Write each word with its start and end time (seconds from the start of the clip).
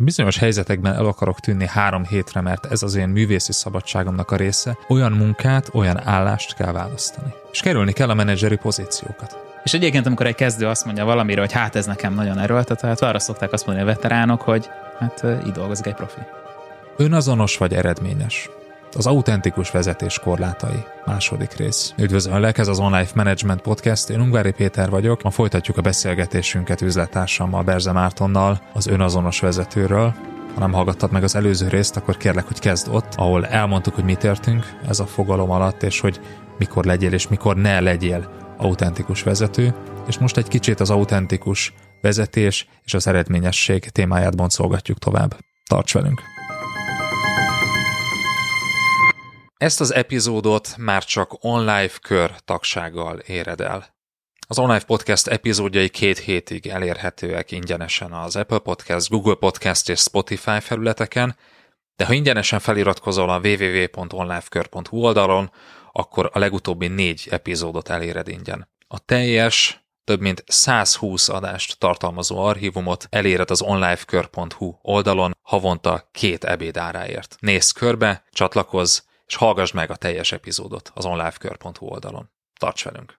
bizonyos 0.00 0.38
helyzetekben 0.38 0.94
el 0.94 1.06
akarok 1.06 1.40
tűnni 1.40 1.66
három 1.66 2.04
hétre, 2.04 2.40
mert 2.40 2.66
ez 2.66 2.82
az 2.82 2.94
én 2.94 3.08
művészi 3.08 3.52
szabadságomnak 3.52 4.30
a 4.30 4.36
része, 4.36 4.78
olyan 4.88 5.12
munkát, 5.12 5.70
olyan 5.72 6.00
állást 6.06 6.54
kell 6.54 6.72
választani. 6.72 7.32
És 7.52 7.60
kerülni 7.60 7.92
kell 7.92 8.10
a 8.10 8.14
menedzseri 8.14 8.56
pozíciókat. 8.56 9.36
És 9.64 9.74
egyébként, 9.74 10.06
amikor 10.06 10.26
egy 10.26 10.34
kezdő 10.34 10.66
azt 10.66 10.84
mondja 10.84 11.04
valamire, 11.04 11.40
hogy 11.40 11.52
hát 11.52 11.76
ez 11.76 11.86
nekem 11.86 12.14
nagyon 12.14 12.38
erőltetett, 12.38 13.00
arra 13.00 13.18
szokták 13.18 13.52
azt 13.52 13.66
mondani 13.66 13.88
a 13.90 13.92
veteránok, 13.94 14.40
hogy 14.40 14.68
hát 14.98 15.24
így 15.46 15.52
dolgozik 15.52 15.86
egy 15.86 15.94
profi. 15.94 16.20
Önazonos 16.96 17.56
vagy 17.56 17.74
eredményes. 17.74 18.50
Az 18.92 19.06
autentikus 19.06 19.70
vezetés 19.70 20.18
korlátai. 20.18 20.84
Második 21.04 21.52
rész. 21.52 21.94
Üdvözöllek, 21.96 22.58
ez 22.58 22.68
az 22.68 22.78
Online 22.78 23.08
Management 23.14 23.60
Podcast. 23.60 24.10
Én 24.10 24.20
Ungvári 24.20 24.50
Péter 24.50 24.90
vagyok. 24.90 25.22
Ma 25.22 25.30
folytatjuk 25.30 25.76
a 25.76 25.80
beszélgetésünket 25.80 26.80
üzlettársammal, 26.80 27.62
Berze 27.62 27.92
Mártonnal, 27.92 28.60
az 28.72 28.86
önazonos 28.86 29.40
vezetőről. 29.40 30.14
Ha 30.54 30.60
nem 30.60 30.72
hallgattad 30.72 31.12
meg 31.12 31.22
az 31.22 31.34
előző 31.34 31.68
részt, 31.68 31.96
akkor 31.96 32.16
kérlek, 32.16 32.46
hogy 32.46 32.58
kezd 32.58 32.88
ott, 32.90 33.14
ahol 33.16 33.46
elmondtuk, 33.46 33.94
hogy 33.94 34.04
mit 34.04 34.24
értünk 34.24 34.78
ez 34.88 35.00
a 35.00 35.06
fogalom 35.06 35.50
alatt, 35.50 35.82
és 35.82 36.00
hogy 36.00 36.20
mikor 36.58 36.84
legyél 36.84 37.12
és 37.12 37.28
mikor 37.28 37.56
ne 37.56 37.80
legyél 37.80 38.30
autentikus 38.56 39.22
vezető. 39.22 39.74
És 40.06 40.18
most 40.18 40.36
egy 40.36 40.48
kicsit 40.48 40.80
az 40.80 40.90
autentikus 40.90 41.74
vezetés 42.00 42.68
és 42.84 42.94
az 42.94 43.06
eredményesség 43.06 43.88
témáját 43.88 44.36
boncolgatjuk 44.36 44.98
tovább. 44.98 45.36
Tarts 45.66 45.92
velünk! 45.92 46.37
Ezt 49.58 49.80
az 49.80 49.94
epizódot 49.94 50.76
már 50.76 51.04
csak 51.04 51.44
online 51.44 51.88
kör 52.02 52.30
tagsággal 52.44 53.18
éred 53.18 53.60
el. 53.60 53.96
Az 54.48 54.58
online 54.58 54.84
podcast 54.84 55.26
epizódjai 55.26 55.88
két 55.88 56.18
hétig 56.18 56.66
elérhetőek 56.66 57.50
ingyenesen 57.50 58.12
az 58.12 58.36
Apple 58.36 58.58
Podcast, 58.58 59.08
Google 59.08 59.34
Podcast 59.34 59.88
és 59.88 60.00
Spotify 60.00 60.60
felületeken, 60.60 61.36
de 61.96 62.04
ha 62.04 62.12
ingyenesen 62.12 62.58
feliratkozol 62.58 63.30
a 63.30 63.40
www.onlifekör.hu 63.40 64.98
oldalon, 64.98 65.50
akkor 65.92 66.30
a 66.32 66.38
legutóbbi 66.38 66.86
négy 66.86 67.26
epizódot 67.30 67.88
eléred 67.88 68.28
ingyen. 68.28 68.68
A 68.88 68.98
teljes, 68.98 69.84
több 70.04 70.20
mint 70.20 70.44
120 70.46 71.28
adást 71.28 71.78
tartalmazó 71.78 72.38
archívumot 72.38 73.06
eléred 73.10 73.50
az 73.50 73.62
onlifekör.hu 73.62 74.74
oldalon 74.82 75.36
havonta 75.42 76.08
két 76.12 76.44
ebédáráért. 76.44 77.36
Nézz 77.40 77.70
körbe, 77.70 78.24
csatlakozz, 78.30 78.98
és 79.28 79.36
hallgass 79.36 79.72
meg 79.72 79.90
a 79.90 79.96
teljes 79.96 80.32
epizódot 80.32 80.90
az 80.94 81.04
onlifekör.hu 81.04 81.86
oldalon. 81.86 82.30
Tarts 82.60 82.84
velünk! 82.84 83.16